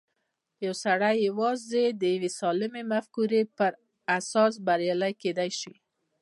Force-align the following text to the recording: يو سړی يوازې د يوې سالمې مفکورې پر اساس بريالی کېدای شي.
يو 0.65 0.73
سړی 0.83 1.15
يوازې 1.27 1.83
د 2.01 2.03
يوې 2.13 2.29
سالمې 2.39 2.83
مفکورې 2.91 3.41
پر 3.57 3.71
اساس 4.17 4.53
بريالی 4.67 5.13
کېدای 5.21 5.51
شي. 5.59 5.73